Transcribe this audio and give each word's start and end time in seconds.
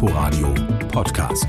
Inforadio 0.00 0.54
Podcast. 0.92 1.48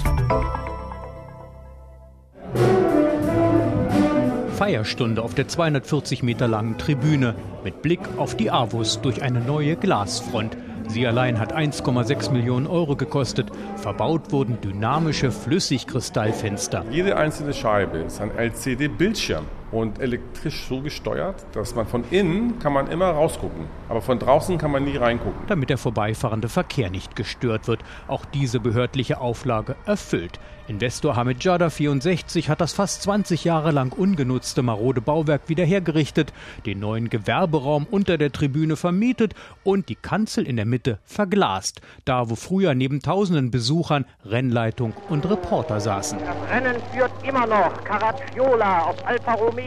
Feierstunde 4.56 5.22
auf 5.22 5.36
der 5.36 5.48
240 5.48 6.24
Meter 6.24 6.48
langen 6.48 6.80
Tribüne 6.80 7.36
mit 7.64 7.84
Blick 7.84 8.00
auf 8.18 8.36
die 8.36 8.50
Avus 8.50 9.02
durch 9.02 9.22
eine 9.22 9.40
neue 9.40 9.76
Glasfront. 9.76 10.58
Sie 10.88 11.06
allein 11.06 11.40
hat 11.40 11.56
1,6 11.56 12.32
Millionen 12.32 12.66
Euro 12.66 12.96
gekostet. 12.96 13.52
Verbaut 13.76 14.32
wurden 14.32 14.60
dynamische 14.62 15.30
Flüssigkristallfenster. 15.30 16.86
Jede 16.90 17.18
einzelne 17.18 17.54
Scheibe 17.54 18.00
ist 18.00 18.20
ein 18.20 18.36
LCD-Bildschirm 18.36 19.46
und 19.72 20.00
elektrisch 20.00 20.66
so 20.68 20.82
gesteuert, 20.82 21.46
dass 21.54 21.76
man 21.76 21.86
von 21.86 22.04
innen 22.12 22.60
kann 22.60 22.74
man 22.74 22.88
immer 22.88 23.10
rausgucken, 23.10 23.66
aber 23.88 24.02
von 24.02 24.20
draußen 24.20 24.58
kann 24.58 24.72
man 24.72 24.84
nie 24.84 24.98
reingucken. 24.98 25.42
Damit 25.48 25.70
der 25.70 25.78
vorbeifahrende 25.78 26.50
Verkehr 26.50 26.90
nicht 26.90 27.16
gestört 27.16 27.68
wird. 27.68 27.82
Auch 28.08 28.26
diese 28.26 28.60
behördliche 28.60 29.22
Auflage 29.22 29.76
erfüllt. 29.86 30.40
Investor 30.68 31.16
Hamid 31.16 31.44
Jada 31.44 31.72
64 31.72 32.48
hat 32.48 32.62
das 32.62 32.74
fast 32.74 33.02
20 33.02 33.44
Jahre 33.44 33.72
lang 33.72 33.92
ungenutzte 33.92 34.62
marode 34.62 35.02
Bauwerk 35.02 35.50
wieder 35.50 35.66
hergerichtet, 35.66 36.32
den 36.68 36.80
neuen 36.80 37.10
Gewerberaum 37.10 37.88
unter 37.90 38.20
der 38.20 38.32
Tribüne 38.32 38.76
vermietet 38.76 39.34
und 39.64 39.90
die 39.90 39.96
Kanzel 39.96 40.46
in 40.46 40.58
der 40.58 40.68
Mitte 40.68 41.00
verglast, 41.06 41.82
da 42.06 42.30
wo 42.30 42.36
früher 42.36 42.76
neben 42.76 43.00
tausenden 43.00 43.50
Besuchern 43.50 44.06
Rennleitung 44.24 44.94
und 45.10 45.28
Reporter 45.28 45.80
saßen. 45.80 46.20
Das 46.20 46.52
Rennen 46.52 46.76
führt 46.94 47.12
immer 47.28 47.48
noch 47.48 47.84
Caracciola 47.84 48.84
auf 48.84 49.08
Alfa 49.08 49.34
Romeo 49.34 49.59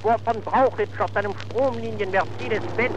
vor 0.00 0.18
von 0.18 0.40
Brauchitsch 0.42 1.00
auf 1.00 1.10
seinem 1.12 1.32
Stromlinien 1.38 2.10
Mercedes-Benz. 2.10 2.94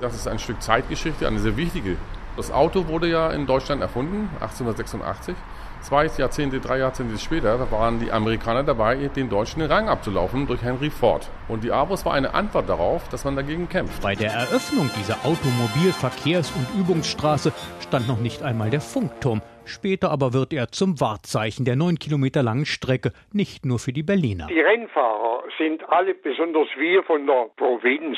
Das 0.00 0.14
ist 0.14 0.28
ein 0.28 0.38
Stück 0.38 0.62
Zeitgeschichte, 0.62 1.26
eine 1.26 1.38
sehr 1.38 1.56
wichtige. 1.56 1.96
Das 2.36 2.50
Auto 2.50 2.86
wurde 2.88 3.08
ja 3.08 3.30
in 3.30 3.46
Deutschland 3.46 3.80
erfunden, 3.80 4.28
1886. 4.40 5.34
Zwei 5.80 6.06
Jahrzehnte, 6.18 6.60
drei 6.60 6.78
Jahrzehnte 6.78 7.18
später 7.18 7.70
waren 7.70 8.00
die 8.00 8.10
Amerikaner 8.10 8.64
dabei, 8.64 9.08
den 9.14 9.30
Deutschen 9.30 9.60
den 9.60 9.70
Rang 9.70 9.88
abzulaufen 9.88 10.46
durch 10.46 10.62
Henry 10.62 10.90
Ford. 10.90 11.28
Und 11.48 11.64
die 11.64 11.72
Avus 11.72 12.04
war 12.04 12.12
eine 12.12 12.34
Antwort 12.34 12.68
darauf, 12.68 13.08
dass 13.08 13.24
man 13.24 13.36
dagegen 13.36 13.68
kämpft. 13.68 14.02
Bei 14.02 14.14
der 14.14 14.32
Eröffnung 14.32 14.90
dieser 14.98 15.16
Automobil-, 15.24 15.92
Verkehrs- 15.92 16.52
und 16.56 16.66
Übungsstraße 16.80 17.52
stand 17.80 18.08
noch 18.08 18.18
nicht 18.18 18.42
einmal 18.42 18.68
der 18.68 18.80
Funkturm. 18.80 19.42
Später 19.66 20.10
aber 20.10 20.32
wird 20.32 20.52
er 20.52 20.68
zum 20.68 21.00
Wahrzeichen 21.00 21.64
der 21.64 21.76
neun 21.76 21.98
Kilometer 21.98 22.42
langen 22.42 22.66
Strecke, 22.66 23.12
nicht 23.32 23.66
nur 23.66 23.78
für 23.78 23.92
die 23.92 24.04
Berliner. 24.04 24.46
Die 24.46 24.60
Rennfahrer 24.60 25.42
sind 25.58 25.82
alle, 25.88 26.14
besonders 26.14 26.68
wir 26.78 27.02
von 27.02 27.26
der 27.26 27.50
Provinz, 27.56 28.16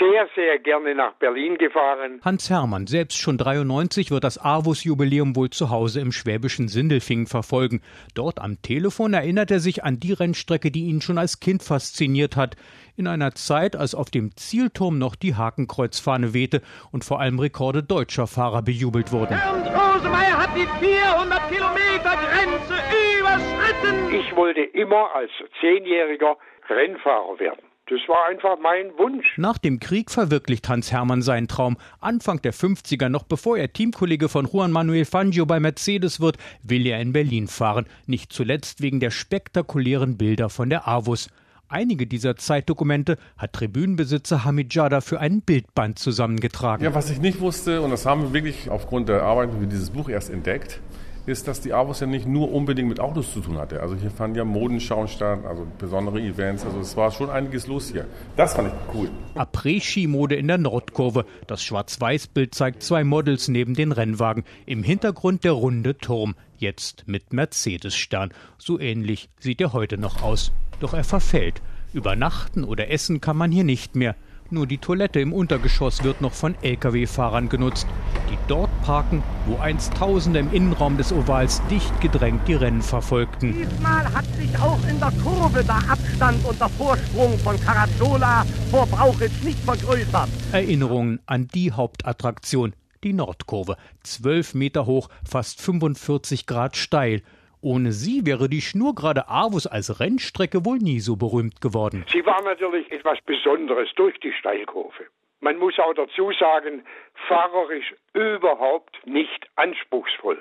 sehr, 0.00 0.28
sehr 0.34 0.58
gerne 0.58 0.94
nach 0.94 1.12
Berlin 1.14 1.58
gefahren. 1.58 2.20
Hans 2.24 2.48
Hermann, 2.48 2.86
selbst 2.86 3.18
schon 3.18 3.36
93, 3.36 4.10
wird 4.10 4.24
das 4.24 4.42
Avus-Jubiläum 4.42 5.36
wohl 5.36 5.50
zu 5.50 5.70
Hause 5.70 6.00
im 6.00 6.10
schwäbischen 6.10 6.68
Sindelfingen 6.68 7.26
verfolgen. 7.26 7.82
Dort 8.14 8.40
am 8.40 8.60
Telefon 8.62 9.12
erinnert 9.12 9.50
er 9.50 9.60
sich 9.60 9.84
an 9.84 10.00
die 10.00 10.14
Rennstrecke, 10.14 10.70
die 10.70 10.86
ihn 10.86 11.02
schon 11.02 11.18
als 11.18 11.38
Kind 11.38 11.62
fasziniert 11.62 12.36
hat. 12.36 12.56
In 12.96 13.06
einer 13.06 13.32
Zeit, 13.32 13.76
als 13.76 13.94
auf 13.94 14.10
dem 14.10 14.34
Zielturm 14.36 14.98
noch 14.98 15.14
die 15.14 15.34
Hakenkreuzfahne 15.34 16.34
wehte 16.34 16.62
und 16.90 17.04
vor 17.04 17.20
allem 17.20 17.38
Rekorde 17.38 17.82
deutscher 17.82 18.26
Fahrer 18.26 18.62
bejubelt 18.62 19.12
wurden. 19.12 19.38
Bernd 19.38 19.66
Rosemeyer 19.66 20.38
hat 20.38 20.56
die 20.56 20.66
400 20.84 21.48
Kilometer 21.48 22.16
Grenze 22.16 22.74
überschritten. 23.20 24.14
Ich 24.14 24.34
wollte 24.34 24.62
immer 24.62 25.14
als 25.14 25.30
Zehnjähriger 25.60 26.36
Rennfahrer 26.68 27.38
werden. 27.38 27.69
Das 27.90 27.98
war 28.06 28.28
einfach 28.28 28.56
mein 28.62 28.96
Wunsch. 28.98 29.36
Nach 29.36 29.58
dem 29.58 29.80
Krieg 29.80 30.12
verwirklicht 30.12 30.68
Hans 30.68 30.92
Hermann 30.92 31.22
seinen 31.22 31.48
Traum. 31.48 31.76
Anfang 31.98 32.40
der 32.40 32.54
50er, 32.54 33.08
noch 33.08 33.24
bevor 33.24 33.58
er 33.58 33.72
Teamkollege 33.72 34.28
von 34.28 34.46
Juan 34.46 34.70
Manuel 34.70 35.04
Fangio 35.04 35.44
bei 35.44 35.58
Mercedes 35.58 36.20
wird, 36.20 36.36
will 36.62 36.86
er 36.86 37.00
in 37.00 37.12
Berlin 37.12 37.48
fahren. 37.48 37.86
Nicht 38.06 38.32
zuletzt 38.32 38.80
wegen 38.80 39.00
der 39.00 39.10
spektakulären 39.10 40.16
Bilder 40.16 40.50
von 40.50 40.70
der 40.70 40.86
Avus. 40.86 41.30
Einige 41.68 42.06
dieser 42.06 42.36
Zeitdokumente 42.36 43.16
hat 43.36 43.54
Tribünenbesitzer 43.54 44.44
Hamid 44.44 44.72
Jada 44.72 45.00
für 45.00 45.18
einen 45.18 45.42
Bildband 45.42 45.98
zusammengetragen. 45.98 46.84
Ja, 46.84 46.94
was 46.94 47.10
ich 47.10 47.20
nicht 47.20 47.40
wusste, 47.40 47.82
und 47.82 47.90
das 47.90 48.06
haben 48.06 48.22
wir 48.22 48.32
wirklich 48.32 48.70
aufgrund 48.70 49.08
der 49.08 49.22
Arbeit 49.22 49.50
für 49.50 49.66
dieses 49.66 49.90
Buch 49.90 50.08
erst 50.08 50.30
entdeckt, 50.30 50.80
ist, 51.26 51.48
dass 51.48 51.60
die 51.60 51.72
Avus 51.72 52.00
ja 52.00 52.06
nicht 52.06 52.26
nur 52.26 52.52
unbedingt 52.52 52.88
mit 52.88 53.00
Autos 53.00 53.32
zu 53.32 53.40
tun 53.40 53.58
hatte. 53.58 53.80
Also 53.80 53.94
hier 53.94 54.10
fanden 54.10 54.36
ja 54.36 54.44
Modenschauen 54.44 55.08
statt, 55.08 55.44
also 55.44 55.66
besondere 55.78 56.20
Events. 56.20 56.64
Also 56.64 56.80
es 56.80 56.96
war 56.96 57.10
schon 57.10 57.30
einiges 57.30 57.66
los 57.66 57.90
hier. 57.90 58.06
Das 58.36 58.54
fand 58.54 58.68
ich 58.68 58.94
cool. 58.94 59.10
Après-Ski-Mode 59.34 60.36
in 60.36 60.48
der 60.48 60.58
Nordkurve. 60.58 61.24
Das 61.46 61.62
Schwarz-Weiß-Bild 61.62 62.54
zeigt 62.54 62.82
zwei 62.82 63.04
Models 63.04 63.48
neben 63.48 63.74
den 63.74 63.92
Rennwagen. 63.92 64.44
Im 64.66 64.82
Hintergrund 64.82 65.44
der 65.44 65.52
runde 65.52 65.96
Turm. 65.96 66.34
Jetzt 66.58 67.04
mit 67.06 67.32
Mercedes-Stern. 67.32 68.32
So 68.58 68.78
ähnlich 68.78 69.28
sieht 69.38 69.60
er 69.60 69.72
heute 69.72 69.98
noch 69.98 70.22
aus. 70.22 70.52
Doch 70.80 70.94
er 70.94 71.04
verfällt. 71.04 71.62
Übernachten 71.92 72.64
oder 72.64 72.90
essen 72.90 73.20
kann 73.20 73.36
man 73.36 73.50
hier 73.50 73.64
nicht 73.64 73.96
mehr. 73.96 74.14
Nur 74.52 74.66
die 74.66 74.78
Toilette 74.78 75.20
im 75.20 75.32
Untergeschoss 75.32 76.02
wird 76.02 76.20
noch 76.20 76.32
von 76.32 76.56
Lkw-Fahrern 76.60 77.48
genutzt, 77.48 77.86
die 78.30 78.38
dort 78.48 78.69
parken, 78.90 79.22
wo 79.46 79.56
einst 79.62 79.96
Tausende 79.96 80.40
im 80.40 80.52
Innenraum 80.52 80.96
des 80.96 81.12
Ovals 81.12 81.64
dicht 81.68 82.00
gedrängt 82.00 82.48
die 82.48 82.54
Rennen 82.54 82.82
verfolgten. 82.82 83.52
Diesmal 83.52 84.02
hat 84.12 84.24
sich 84.34 84.52
auch 84.58 84.82
in 84.90 84.98
der 84.98 85.12
Kurve 85.22 85.62
der 85.62 85.76
Abstand 85.76 86.44
und 86.44 86.60
der 86.60 86.68
Vorsprung 86.70 87.38
von 87.38 87.54
Caracciola 87.60 88.44
vor 88.72 88.88
Brauchitsch 88.88 89.44
nicht 89.44 89.60
vergrößert. 89.60 90.28
Erinnerungen 90.50 91.20
an 91.26 91.46
die 91.54 91.70
Hauptattraktion, 91.70 92.74
die 93.04 93.12
Nordkurve. 93.12 93.76
Zwölf 94.02 94.54
Meter 94.54 94.86
hoch, 94.86 95.08
fast 95.24 95.62
45 95.62 96.46
Grad 96.46 96.76
steil. 96.76 97.22
Ohne 97.60 97.92
sie 97.92 98.26
wäre 98.26 98.48
die 98.48 98.60
schnurgerade 98.60 99.28
Avus 99.28 99.68
als 99.68 100.00
Rennstrecke 100.00 100.64
wohl 100.64 100.78
nie 100.78 100.98
so 100.98 101.14
berühmt 101.14 101.60
geworden. 101.60 102.04
Sie 102.10 102.26
war 102.26 102.42
natürlich 102.42 102.90
etwas 102.90 103.18
Besonderes 103.24 103.88
durch 103.94 104.18
die 104.18 104.32
Steilkurve. 104.32 105.04
Man 105.40 105.56
muss 105.56 105.78
auch 105.78 105.94
dazu 105.94 106.30
sagen, 106.38 106.84
fahrerisch 107.26 107.94
überhaupt 108.12 108.94
nicht 109.06 109.48
anspruchsvoll. 109.56 110.38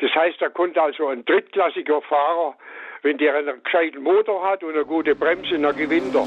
Das 0.00 0.10
heißt, 0.12 0.40
da 0.40 0.48
konnte 0.48 0.82
also 0.82 1.06
ein 1.06 1.24
drittklassiger 1.24 2.02
Fahrer, 2.02 2.56
wenn 3.02 3.18
der 3.18 3.36
einen 3.36 3.62
gescheiten 3.62 4.02
Motor 4.02 4.44
hat 4.44 4.64
und 4.64 4.72
eine 4.72 4.84
gute 4.84 5.14
Bremse, 5.14 5.58
dann 5.58 5.76
gewinnt 5.76 6.14
er. 6.14 6.26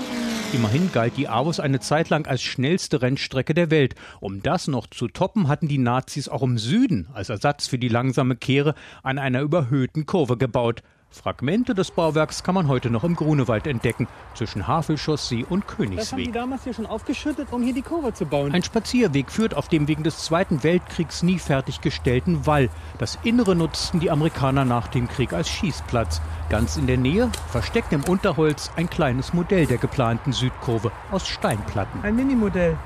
Immerhin 0.54 0.90
galt 0.94 1.18
die 1.18 1.28
Avus 1.28 1.60
eine 1.60 1.82
Zeit 1.82 2.10
lang 2.10 2.26
als 2.26 2.42
schnellste 2.42 3.02
Rennstrecke 3.02 3.54
der 3.54 3.70
Welt. 3.70 3.96
Um 4.22 4.42
das 4.42 4.70
noch 4.70 4.88
zu 4.88 5.10
toppen, 5.10 5.50
hatten 5.50 5.68
die 5.68 5.78
Nazis 5.78 6.30
auch 6.30 6.44
im 6.44 6.58
Süden 6.58 7.10
als 7.14 7.30
Ersatz 7.30 7.68
für 7.68 7.78
die 7.78 7.90
langsame 7.90 8.38
Kehre 8.38 8.74
an 9.04 9.20
einer 9.20 9.42
überhöhten 9.42 10.06
Kurve 10.06 10.38
gebaut. 10.38 10.82
Fragmente 11.10 11.74
des 11.74 11.92
Bauwerks 11.92 12.44
kann 12.44 12.54
man 12.54 12.68
heute 12.68 12.90
noch 12.90 13.04
im 13.04 13.16
Grunewald 13.16 13.66
entdecken, 13.66 14.08
zwischen 14.34 14.68
Havelchaussee 14.68 15.46
und 15.50 15.64
Das 15.64 15.72
haben 15.78 15.88
die 15.88 15.96
Königsweg. 15.96 16.34
damals 16.34 16.64
hier 16.64 16.74
schon 16.74 16.86
aufgeschüttet, 16.86 17.48
um 17.52 17.64
hier 17.64 17.74
die 17.74 17.82
Kurve 17.82 18.14
zu 18.14 18.26
bauen. 18.26 18.54
Ein 18.54 18.64
Spazierweg 18.64 19.32
führt 19.32 19.56
auf 19.56 19.68
dem 19.68 19.88
wegen 19.88 20.04
des 20.04 20.20
Zweiten 20.20 20.64
Weltkriegs 20.64 21.24
nie 21.24 21.40
fertiggestellten 21.40 22.46
Wall. 22.46 22.70
Das 23.00 23.18
Innere 23.24 23.56
nutzten 23.56 24.00
die 24.00 24.12
Amerikaner 24.12 24.66
nach 24.66 24.88
dem 24.90 25.08
Krieg 25.08 25.34
als 25.34 25.50
Schießplatz. 25.50 26.22
Ganz 26.50 26.78
in 26.78 26.88
der 26.88 26.98
Nähe, 26.98 27.32
versteckt 27.50 27.94
im 27.94 28.04
Unterholz, 28.04 28.72
ein 28.76 28.90
kleines 28.90 29.34
Modell 29.34 29.66
der 29.66 29.78
geplanten 29.78 30.34
Südkurve 30.34 30.92
aus 31.12 31.28
Steinplatten. 31.28 32.04
Ein 32.04 32.16
Minimodell. 32.16 32.78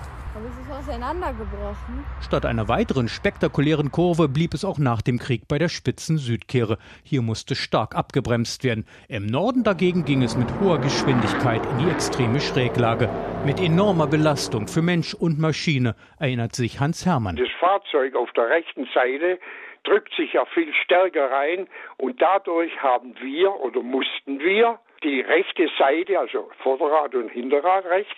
Auseinandergebrochen. 0.82 2.04
Statt 2.22 2.44
einer 2.44 2.68
weiteren 2.68 3.08
spektakulären 3.08 3.92
Kurve 3.92 4.28
blieb 4.28 4.56
es 4.56 4.66
auch 4.66 4.80
nach 4.80 5.04
dem 5.04 5.20
Krieg 5.20 5.44
bei 5.48 5.60
der 5.60 5.70
spitzen 5.70 6.18
Südkehre. 6.18 6.80
Hier 7.04 7.22
musste 7.22 7.54
stark 7.54 7.96
abgebremst 7.96 8.64
werden. 8.64 8.86
Im 9.08 9.28
Norden 9.28 9.64
dagegen 9.64 10.06
ging 10.06 10.24
es 10.24 10.36
mit 10.36 10.48
hoher 10.60 10.80
Geschwindigkeit 10.80 11.62
in 11.68 11.86
die 11.86 11.92
extreme 11.92 12.40
Schräglage. 12.40 13.10
Mit 13.46 13.60
enormer 13.60 14.08
Belastung 14.08 14.68
für 14.68 14.82
Mensch 14.82 15.14
und 15.14 15.38
Maschine, 15.38 15.96
erinnert 16.20 16.56
sich 16.56 16.80
Hans 16.80 17.06
Hermann. 17.06 17.36
Das 17.36 17.52
Fahrzeug 17.60 18.16
auf 18.16 18.32
der 18.32 18.50
rechten 18.50 18.88
Seite 18.92 19.38
drückt 19.84 20.16
sich 20.16 20.34
ja 20.34 20.46
viel 20.46 20.74
stärker 20.84 21.30
rein 21.30 21.68
und 21.98 22.20
dadurch 22.20 22.76
haben 22.82 23.14
wir 23.22 23.54
oder 23.62 23.84
mussten 23.84 24.40
wir 24.40 24.80
die 25.04 25.22
rechte 25.22 25.70
Seite, 25.78 26.20
also 26.20 26.50
Vorderrad 26.64 27.14
und 27.14 27.30
Hinterrad 27.30 27.86
rechts, 27.86 28.18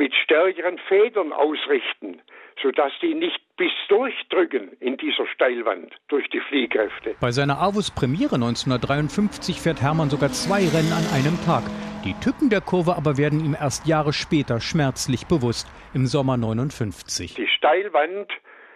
mit 0.00 0.14
stärkeren 0.14 0.78
Federn 0.88 1.30
ausrichten, 1.30 2.22
sodass 2.62 2.90
die 3.02 3.12
nicht 3.12 3.38
bis 3.58 3.70
durchdrücken 3.88 4.72
in 4.80 4.96
dieser 4.96 5.26
Steilwand 5.26 5.92
durch 6.08 6.26
die 6.30 6.40
Fliehkräfte. 6.40 7.16
Bei 7.20 7.32
seiner 7.32 7.60
Avus 7.60 7.90
Premiere 7.90 8.36
1953 8.36 9.60
fährt 9.60 9.82
Hermann 9.82 10.08
sogar 10.08 10.30
zwei 10.30 10.60
Rennen 10.60 10.94
an 10.94 11.04
einem 11.12 11.36
Tag. 11.44 11.64
Die 12.06 12.14
Tücken 12.14 12.48
der 12.48 12.62
Kurve 12.62 12.96
aber 12.96 13.18
werden 13.18 13.44
ihm 13.44 13.54
erst 13.54 13.86
Jahre 13.86 14.14
später 14.14 14.58
schmerzlich 14.58 15.26
bewusst, 15.26 15.68
im 15.92 16.06
Sommer 16.06 16.38
59. 16.38 17.34
Die 17.34 17.46
Steilwand 17.46 18.32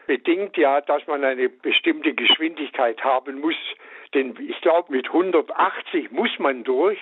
bedingt 0.06 0.58
ja, 0.58 0.82
dass 0.82 1.06
man 1.06 1.24
eine 1.24 1.48
bestimmte 1.48 2.12
Geschwindigkeit 2.12 3.02
haben 3.02 3.40
muss. 3.40 3.56
Denn 4.12 4.34
ich 4.46 4.60
glaube, 4.60 4.92
mit 4.92 5.06
180 5.06 6.12
muss 6.12 6.38
man 6.38 6.64
durch. 6.64 6.98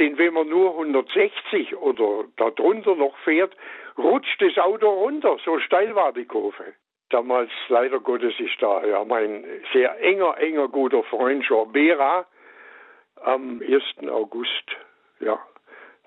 Denn 0.00 0.16
wenn 0.16 0.32
man 0.32 0.48
nur 0.48 0.70
160 0.72 1.76
oder 1.76 2.24
darunter 2.36 2.96
noch 2.96 3.16
fährt, 3.18 3.54
rutscht 3.98 4.40
das 4.40 4.56
Auto 4.58 4.88
runter. 4.88 5.36
So 5.44 5.60
steil 5.60 5.94
war 5.94 6.12
die 6.12 6.24
Kurve. 6.24 6.72
Damals, 7.10 7.50
leider 7.68 8.00
Gottes, 8.00 8.32
ist 8.38 8.60
da 8.60 8.84
ja 8.84 9.04
mein 9.04 9.44
sehr 9.72 10.00
enger, 10.00 10.38
enger 10.38 10.68
guter 10.68 11.02
Freund 11.04 11.44
Jean 11.44 11.70
Bera 11.70 12.26
am 13.22 13.60
1. 13.60 14.08
August 14.10 14.64
ja, 15.20 15.38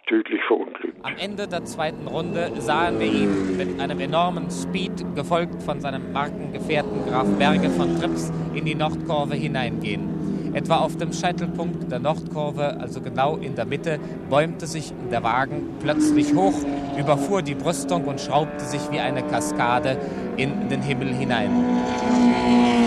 tödlich 0.08 0.42
verunglückt. 0.46 0.98
Am 1.04 1.16
Ende 1.18 1.48
der 1.48 1.64
zweiten 1.66 2.08
Runde 2.08 2.50
sahen 2.62 3.00
wir 3.00 3.08
ihn 3.08 3.58
mit 3.58 3.80
einem 3.80 4.00
enormen 4.00 4.50
Speed, 4.50 5.06
gefolgt 5.16 5.62
von 5.62 5.80
seinem 5.80 6.12
Markengefährten 6.14 7.06
Graf 7.06 7.28
Berge 7.38 7.70
von 7.70 8.00
Trips, 8.00 8.32
in 8.56 8.66
die 8.66 8.76
Nordkurve 8.76 9.36
hineingehen. 9.36 10.13
Etwa 10.54 10.78
auf 10.78 10.98
dem 10.98 11.12
Scheitelpunkt 11.12 11.92
der 11.92 12.00
Nordkurve, 12.00 12.80
also 12.80 13.02
genau 13.02 13.38
in 13.38 13.56
der 13.56 13.66
Mitte, 13.66 14.00
bäumte 14.30 14.68
sich 14.68 14.94
der 15.12 15.24
Wagen 15.24 15.64
plötzlich 15.80 16.36
hoch, 16.36 16.54
überfuhr 16.98 17.42
die 17.42 17.56
Brüstung 17.56 18.06
und 18.06 18.22
schraubte 18.22 18.64
sich 18.64 18.82
wie 18.92 19.00
eine 19.00 19.24
Kaskade 19.24 19.98
in 20.38 20.70
den 20.70 20.82
Himmel 20.82 21.14
hinein. 21.14 21.50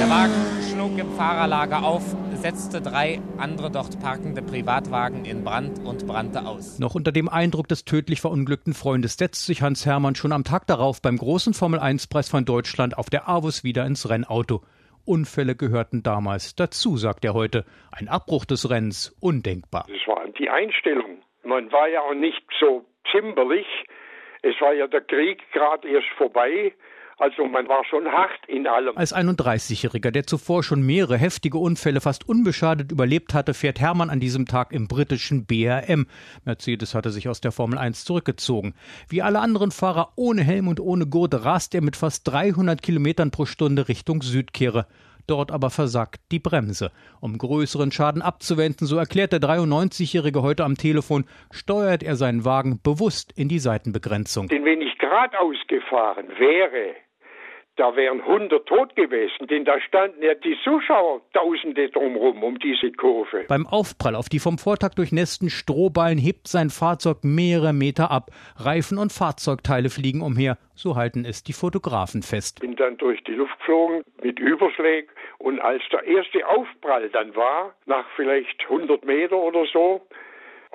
Der 0.00 0.08
Wagen 0.08 0.32
schlug 0.70 0.96
im 0.98 1.10
Fahrerlager 1.16 1.82
auf, 1.82 2.02
setzte 2.40 2.80
drei 2.80 3.20
andere 3.38 3.70
dort 3.72 3.98
parkende 3.98 4.42
Privatwagen 4.42 5.24
in 5.24 5.42
Brand 5.42 5.80
und 5.84 6.06
brannte 6.06 6.46
aus. 6.46 6.78
Noch 6.78 6.94
unter 6.94 7.10
dem 7.10 7.28
Eindruck 7.28 7.66
des 7.66 7.84
tödlich 7.84 8.20
verunglückten 8.20 8.74
Freundes 8.74 9.16
setzt 9.16 9.46
sich 9.46 9.62
Hans 9.62 9.84
Hermann 9.84 10.14
schon 10.14 10.30
am 10.30 10.44
Tag 10.44 10.66
darauf 10.68 11.02
beim 11.02 11.16
großen 11.16 11.54
Formel-1-Preis 11.54 12.28
von 12.28 12.44
Deutschland 12.44 12.96
auf 12.98 13.10
der 13.10 13.28
Avus 13.28 13.64
wieder 13.64 13.84
ins 13.86 14.08
Rennauto. 14.08 14.62
Unfälle 15.06 15.54
gehörten 15.54 16.02
damals 16.02 16.54
dazu, 16.56 16.96
sagt 16.96 17.24
er 17.24 17.34
heute. 17.34 17.64
Ein 17.92 18.08
Abbruch 18.08 18.44
des 18.44 18.68
Rennens 18.68 19.16
undenkbar. 19.20 19.86
Das 19.88 20.06
war 20.06 20.26
die 20.38 20.50
Einstellung. 20.50 21.22
Man 21.44 21.70
war 21.72 21.88
ja 21.88 22.00
auch 22.00 22.14
nicht 22.14 22.44
so 22.58 22.84
zimperlich. 23.10 23.66
Es 24.42 24.60
war 24.60 24.74
ja 24.74 24.86
der 24.86 25.00
Krieg 25.00 25.40
gerade 25.52 25.88
erst 25.88 26.08
vorbei. 26.18 26.72
Also 27.18 27.46
man 27.46 27.66
war 27.66 27.82
schon 27.88 28.06
hart 28.06 28.46
in 28.46 28.66
allem. 28.66 28.96
Als 28.96 29.14
31-Jähriger, 29.14 30.10
der 30.10 30.26
zuvor 30.26 30.62
schon 30.62 30.84
mehrere 30.84 31.16
heftige 31.16 31.56
Unfälle 31.56 32.02
fast 32.02 32.28
unbeschadet 32.28 32.92
überlebt 32.92 33.32
hatte, 33.32 33.54
fährt 33.54 33.80
Hermann 33.80 34.10
an 34.10 34.20
diesem 34.20 34.44
Tag 34.44 34.72
im 34.72 34.86
britischen 34.86 35.46
BRM. 35.46 36.06
Mercedes 36.44 36.94
hatte 36.94 37.10
sich 37.10 37.28
aus 37.28 37.40
der 37.40 37.52
Formel 37.52 37.78
1 37.78 38.04
zurückgezogen. 38.04 38.74
Wie 39.08 39.22
alle 39.22 39.40
anderen 39.40 39.70
Fahrer 39.70 40.12
ohne 40.16 40.42
Helm 40.42 40.68
und 40.68 40.78
ohne 40.78 41.06
Gurte 41.06 41.44
rast 41.44 41.74
er 41.74 41.82
mit 41.82 41.96
fast 41.96 42.28
300 42.28 42.82
Kilometern 42.82 43.30
pro 43.30 43.46
Stunde 43.46 43.88
Richtung 43.88 44.20
Südkehre. 44.20 44.86
Dort 45.26 45.50
aber 45.50 45.70
versagt 45.70 46.20
die 46.30 46.38
Bremse. 46.38 46.92
Um 47.20 47.38
größeren 47.38 47.90
Schaden 47.92 48.22
abzuwenden, 48.22 48.86
so 48.86 48.96
erklärt 48.96 49.32
der 49.32 49.40
93-Jährige 49.40 50.42
heute 50.42 50.64
am 50.64 50.76
Telefon, 50.76 51.24
steuert 51.50 52.02
er 52.02 52.14
seinen 52.14 52.44
Wagen 52.44 52.80
bewusst 52.82 53.32
in 53.34 53.48
die 53.48 53.58
Seitenbegrenzung. 53.58 54.48
Denn 54.48 54.64
wenn 54.64 54.82
ich 54.82 54.96
geradeaus 54.98 55.56
gefahren 55.66 56.28
wäre, 56.38 56.94
da 57.76 57.94
wären 57.94 58.20
100 58.20 58.66
tot 58.66 58.96
gewesen, 58.96 59.46
denn 59.48 59.64
da 59.64 59.80
standen 59.80 60.22
ja 60.22 60.34
die 60.34 60.56
Zuschauer 60.64 61.20
Tausende 61.32 61.88
drumherum 61.90 62.42
um 62.42 62.58
diese 62.58 62.90
Kurve. 62.92 63.44
Beim 63.48 63.66
Aufprall 63.66 64.14
auf 64.14 64.28
die 64.28 64.38
vom 64.38 64.58
Vortag 64.58 64.94
durchnässten 64.94 65.50
Strohballen 65.50 66.18
hebt 66.18 66.48
sein 66.48 66.70
Fahrzeug 66.70 67.18
mehrere 67.22 67.72
Meter 67.72 68.10
ab. 68.10 68.30
Reifen 68.56 68.98
und 68.98 69.12
Fahrzeugteile 69.12 69.90
fliegen 69.90 70.22
umher. 70.22 70.56
So 70.74 70.96
halten 70.96 71.24
es 71.24 71.42
die 71.42 71.52
Fotografen 71.52 72.22
fest. 72.22 72.60
Bin 72.60 72.76
dann 72.76 72.96
durch 72.96 73.22
die 73.24 73.32
Luft 73.32 73.56
geflogen 73.66 74.02
mit 74.22 74.38
Überschlägen 74.38 75.10
und 75.38 75.60
als 75.60 75.82
der 75.90 76.04
erste 76.04 76.46
Aufprall 76.46 77.08
dann 77.10 77.34
war, 77.34 77.74
nach 77.86 78.06
vielleicht 78.14 78.62
100 78.62 79.04
Meter 79.04 79.36
oder 79.36 79.64
so, 79.72 80.06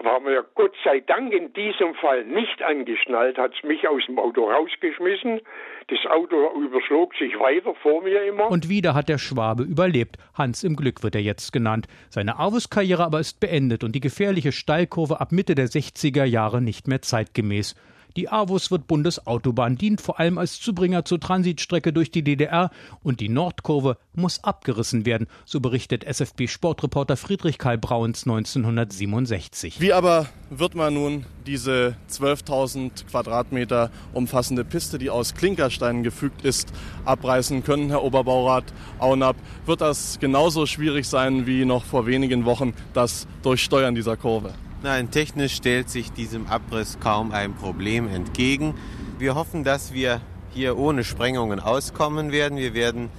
haben 0.06 0.26
wir 0.26 0.46
Gott 0.56 0.74
sei 0.84 1.00
Dank 1.00 1.34
in 1.34 1.54
diesem 1.54 1.94
Fall 1.96 2.26
nicht 2.26 2.62
angeschnallt, 2.62 3.38
hat 3.38 3.54
es 3.56 3.64
mich 3.64 3.88
aus 3.88 4.06
dem 4.08 4.20
Auto 4.20 4.50
rausgeschmissen. 4.50 5.42
Das 5.88 6.00
Auto 6.10 6.36
überschlug 6.60 7.14
sich 7.16 7.38
weiter 7.40 7.74
vor 7.76 8.02
mir 8.04 8.24
immer. 8.24 8.50
Und 8.50 8.70
wieder 8.70 8.94
hat 8.94 9.10
der 9.10 9.18
Schwabe 9.18 9.64
überlebt. 9.64 10.18
Hans 10.34 10.64
im 10.64 10.76
Glück 10.76 11.04
wird 11.04 11.16
er 11.16 11.22
jetzt 11.22 11.52
genannt. 11.52 11.88
Seine 12.10 12.38
Arvus-Karriere 12.38 13.04
aber 13.04 13.20
ist 13.20 13.40
beendet 13.40 13.84
und 13.84 13.94
die 13.94 14.00
gefährliche 14.00 14.52
Steilkurve 14.52 15.20
ab 15.20 15.32
Mitte 15.32 15.56
der 15.56 15.68
60er 15.68 16.24
Jahre 16.24 16.62
nicht 16.62 16.88
mehr 16.88 17.02
zeitgemäß. 17.02 17.76
Die 18.18 18.28
AWUS 18.28 18.72
wird 18.72 18.88
Bundesautobahn, 18.88 19.78
dient 19.78 20.02
vor 20.02 20.20
allem 20.20 20.38
als 20.38 20.60
Zubringer 20.60 21.06
zur 21.06 21.20
Transitstrecke 21.20 21.94
durch 21.94 22.12
die 22.12 22.24
DDR 22.24 22.70
und 23.04 23.22
die 23.22 23.30
Nordkurve 23.30 23.98
muss 24.14 24.44
abgerissen 24.44 25.06
werden, 25.06 25.28
so 25.46 25.62
berichtet 25.62 26.04
SFB-Sportreporter 26.04 27.16
Friedrich 27.16 27.58
Karl 27.58 27.78
Brauns 27.78 28.24
1967. 28.28 29.80
Wie 29.80 29.94
aber 29.94 30.28
wird 30.50 30.76
man 30.76 30.94
nun 30.94 31.26
diese 31.46 31.96
12.000 32.10 33.06
Quadratmeter 33.06 33.90
umfassende 34.14 34.66
Piste, 34.66 34.98
die 34.98 35.10
aus 35.10 35.34
Klinkersteinen 35.34 36.04
gefügt 36.04 36.44
ist, 36.44 36.74
abreißen 37.06 37.64
können, 37.64 37.90
Herr 37.90 38.04
Oberbaurat 38.04 38.66
Aunapp? 39.00 39.38
Wird 39.66 39.80
das 39.80 40.20
genauso 40.20 40.66
schwierig 40.66 41.08
sein 41.08 41.48
wie 41.48 41.64
noch 41.64 41.86
vor 41.86 42.06
wenigen 42.06 42.44
Wochen 42.44 42.74
das 42.94 43.26
Durchsteuern 43.44 43.96
dieser 43.96 44.18
Kurve? 44.18 44.54
Nein, 44.84 45.12
technisch 45.12 45.54
stellt 45.54 45.92
sich 45.92 46.12
diesem 46.12 46.48
Abriss 46.48 46.98
kaum 47.00 47.32
ein 47.34 47.54
Problem 47.54 48.08
entgegen. 48.08 48.74
Wir 49.20 49.36
hoffen, 49.36 49.64
dass 49.64 49.94
wir 49.94 50.22
hier 50.56 50.76
ohne 50.76 51.04
Sprengungen 51.04 51.60
auskommen 51.60 52.32
werden. 52.32 52.58
Wir 52.58 52.74
werden 52.74 53.10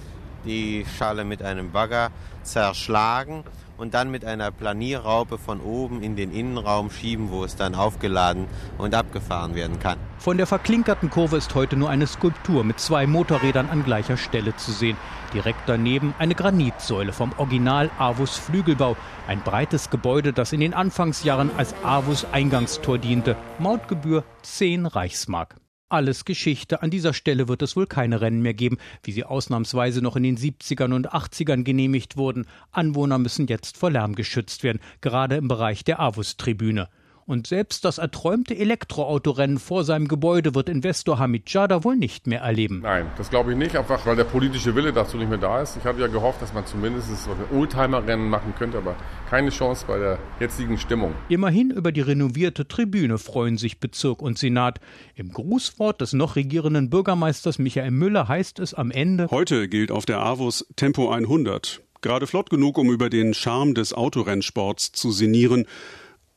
die 0.43 0.85
Schale 0.97 1.23
mit 1.23 1.41
einem 1.41 1.71
Bagger 1.71 2.11
zerschlagen 2.43 3.45
und 3.83 3.93
dann 3.93 4.09
mit 4.09 4.23
einer 4.23 4.49
Planierraupe 4.49 5.37
von 5.37 5.59
oben 5.59 6.01
in 6.01 6.15
den 6.15 6.31
Innenraum 6.31 6.89
schieben, 6.89 7.31
wo 7.31 7.43
es 7.43 7.57
dann 7.57 7.75
aufgeladen 7.75 8.47
und 8.77 8.95
abgefahren 8.95 9.55
werden 9.55 9.77
kann. 9.79 9.97
Von 10.19 10.37
der 10.37 10.47
verklinkerten 10.47 11.09
Kurve 11.09 11.35
ist 11.35 11.53
heute 11.53 11.75
nur 11.75 11.89
eine 11.89 12.07
Skulptur 12.07 12.63
mit 12.63 12.79
zwei 12.79 13.05
Motorrädern 13.07 13.69
an 13.69 13.83
gleicher 13.83 14.15
Stelle 14.15 14.55
zu 14.55 14.71
sehen. 14.71 14.95
Direkt 15.33 15.67
daneben 15.67 16.15
eine 16.17 16.33
Granitsäule 16.33 17.11
vom 17.11 17.33
Original 17.35 17.91
Avus 17.99 18.37
Flügelbau, 18.37 18.95
ein 19.27 19.41
breites 19.41 19.89
Gebäude, 19.89 20.31
das 20.31 20.53
in 20.53 20.61
den 20.61 20.73
Anfangsjahren 20.73 21.51
als 21.57 21.75
Avus 21.83 22.25
Eingangstor 22.31 22.97
diente. 22.97 23.35
Mautgebühr 23.59 24.23
10 24.43 24.85
Reichsmark 24.85 25.57
alles 25.93 26.25
Geschichte. 26.25 26.81
An 26.81 26.89
dieser 26.89 27.13
Stelle 27.13 27.47
wird 27.47 27.61
es 27.61 27.75
wohl 27.75 27.87
keine 27.87 28.19
Rennen 28.19 28.41
mehr 28.41 28.55
geben, 28.55 28.79
wie 29.03 29.11
sie 29.11 29.23
ausnahmsweise 29.23 30.01
noch 30.01 30.15
in 30.15 30.23
den 30.23 30.37
70ern 30.37 30.93
und 30.93 31.13
80ern 31.13 31.63
genehmigt 31.63 32.17
wurden. 32.17 32.47
Anwohner 32.71 33.19
müssen 33.19 33.47
jetzt 33.47 33.77
vor 33.77 33.91
Lärm 33.91 34.15
geschützt 34.15 34.63
werden, 34.63 34.81
gerade 35.01 35.35
im 35.35 35.47
Bereich 35.47 35.83
der 35.83 35.99
Avus-Tribüne. 35.99 36.89
Und 37.25 37.47
selbst 37.47 37.85
das 37.85 37.99
erträumte 37.99 38.55
Elektroautorennen 38.55 39.57
vor 39.57 39.85
seinem 39.85 40.07
Gebäude 40.07 40.55
wird 40.55 40.67
Investor 40.67 41.19
Hamid 41.19 41.49
Jada 41.49 41.83
wohl 41.83 41.95
nicht 41.95 42.27
mehr 42.27 42.41
erleben. 42.41 42.81
Nein, 42.81 43.09
das 43.17 43.29
glaube 43.29 43.51
ich 43.51 43.57
nicht, 43.57 43.77
einfach 43.77 44.05
weil 44.05 44.17
der 44.17 44.25
politische 44.25 44.75
Wille 44.75 44.91
dazu 44.91 45.17
nicht 45.17 45.29
mehr 45.29 45.37
da 45.37 45.61
ist. 45.61 45.77
Ich 45.77 45.85
hatte 45.85 46.01
ja 46.01 46.07
gehofft, 46.07 46.41
dass 46.41 46.53
man 46.53 46.65
zumindest 46.65 47.09
ein 47.09 47.57
Oldtimer-Rennen 47.57 48.29
machen 48.29 48.53
könnte, 48.57 48.77
aber 48.77 48.95
keine 49.29 49.51
Chance 49.51 49.85
bei 49.87 49.97
der 49.97 50.19
jetzigen 50.39 50.77
Stimmung. 50.77 51.13
Immerhin 51.29 51.71
über 51.71 51.91
die 51.93 52.01
renovierte 52.01 52.67
Tribüne 52.67 53.17
freuen 53.17 53.57
sich 53.57 53.79
Bezirk 53.79 54.21
und 54.21 54.37
Senat. 54.37 54.81
Im 55.15 55.31
Grußwort 55.31 56.01
des 56.01 56.13
noch 56.13 56.35
regierenden 56.35 56.89
Bürgermeisters 56.89 57.57
Michael 57.57 57.91
Müller 57.91 58.27
heißt 58.27 58.59
es 58.59 58.73
am 58.73 58.91
Ende: 58.91 59.27
Heute 59.31 59.69
gilt 59.69 59.91
auf 59.91 60.05
der 60.05 60.19
AWUS 60.19 60.67
Tempo 60.75 61.09
100. 61.09 61.81
Gerade 62.01 62.27
flott 62.27 62.49
genug, 62.49 62.77
um 62.77 62.91
über 62.91 63.09
den 63.09 63.33
Charme 63.33 63.75
des 63.75 63.93
Autorennsports 63.93 64.91
zu 64.91 65.11
sinnieren 65.11 65.65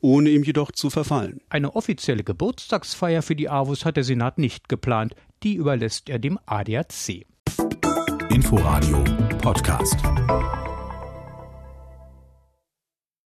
ohne 0.00 0.30
ihm 0.30 0.42
jedoch 0.42 0.72
zu 0.72 0.90
verfallen. 0.90 1.40
Eine 1.48 1.74
offizielle 1.74 2.24
Geburtstagsfeier 2.24 3.22
für 3.22 3.36
die 3.36 3.48
AWUS 3.48 3.84
hat 3.84 3.96
der 3.96 4.04
Senat 4.04 4.38
nicht 4.38 4.68
geplant. 4.68 5.14
Die 5.42 5.54
überlässt 5.54 6.08
er 6.08 6.18
dem 6.18 6.38
ADAC. 6.46 7.26
Inforadio 8.30 9.04
Podcast. 9.38 9.96